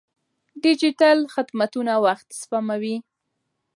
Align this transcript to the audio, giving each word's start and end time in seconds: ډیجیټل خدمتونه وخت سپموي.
ډیجیټل 0.63 1.19
خدمتونه 1.33 1.93
وخت 2.05 2.27
سپموي. 2.41 2.95